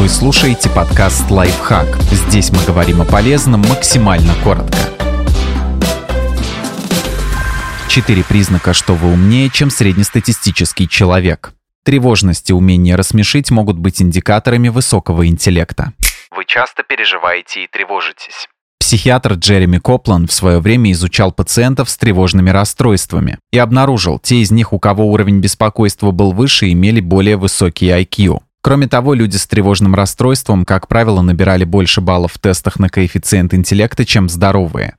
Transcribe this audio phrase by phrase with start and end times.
[0.00, 2.00] Вы слушаете подкаст «Лайфхак».
[2.10, 4.78] Здесь мы говорим о полезном максимально коротко.
[7.86, 11.52] Четыре признака, что вы умнее, чем среднестатистический человек.
[11.84, 15.92] Тревожность и умение рассмешить могут быть индикаторами высокого интеллекта.
[16.34, 18.48] Вы часто переживаете и тревожитесь.
[18.78, 24.50] Психиатр Джереми Коплан в свое время изучал пациентов с тревожными расстройствами и обнаружил, те из
[24.50, 28.40] них, у кого уровень беспокойства был выше, имели более высокий IQ.
[28.62, 33.54] Кроме того, люди с тревожным расстройством, как правило, набирали больше баллов в тестах на коэффициент
[33.54, 34.96] интеллекта, чем здоровые.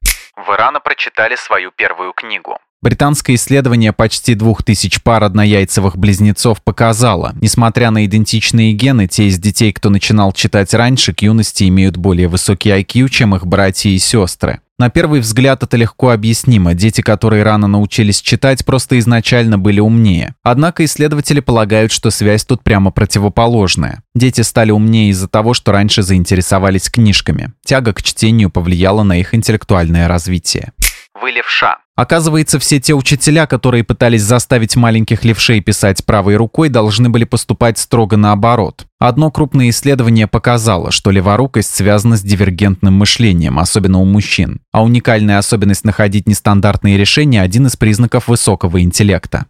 [0.47, 2.57] Вы рано прочитали свою первую книгу.
[2.81, 9.71] Британское исследование почти 2000 пар однояйцевых близнецов показало, несмотря на идентичные гены, те из детей,
[9.71, 14.62] кто начинал читать раньше, к юности имеют более высокий IQ, чем их братья и сестры.
[14.81, 16.73] На первый взгляд это легко объяснимо.
[16.73, 20.34] Дети, которые рано научились читать, просто изначально были умнее.
[20.41, 24.02] Однако исследователи полагают, что связь тут прямо противоположная.
[24.16, 27.54] Дети стали умнее из-за того, что раньше заинтересовались книжками.
[27.63, 30.71] Тяга к чтению повлияла на их интеллектуальное развитие.
[31.20, 31.77] Вы левша.
[31.95, 37.77] Оказывается, все те учителя, которые пытались заставить маленьких левшей писать правой рукой, должны были поступать
[37.77, 38.85] строго наоборот.
[38.98, 44.62] Одно крупное исследование показало, что леворукость связана с дивергентным мышлением, особенно у мужчин.
[44.71, 49.45] А уникальная особенность находить нестандартные решения– один из признаков высокого интеллекта.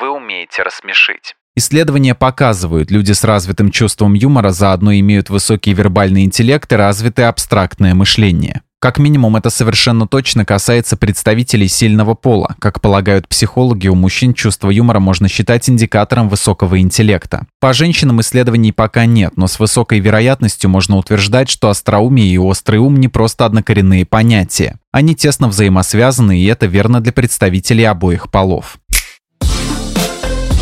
[0.00, 1.34] Вы умеете рассмешить.
[1.58, 7.94] Исследования показывают, люди с развитым чувством юмора заодно имеют высокий вербальный интеллект и развитое абстрактное
[7.94, 8.60] мышление.
[8.78, 12.56] Как минимум, это совершенно точно касается представителей сильного пола.
[12.58, 17.46] Как полагают психологи, у мужчин чувство юмора можно считать индикатором высокого интеллекта.
[17.58, 22.76] По женщинам исследований пока нет, но с высокой вероятностью можно утверждать, что остроумие и острый
[22.76, 24.78] ум не просто однокоренные понятия.
[24.92, 28.76] Они тесно взаимосвязаны, и это верно для представителей обоих полов.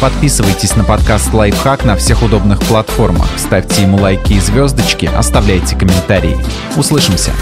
[0.00, 6.36] Подписывайтесь на подкаст «Лайфхак» на всех удобных платформах, ставьте ему лайки и звездочки, оставляйте комментарии.
[6.76, 7.32] Услышимся!